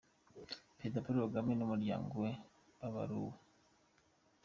[0.77, 2.31] Perezida Paul Kagame n’umuryango we
[2.79, 3.37] babaruwe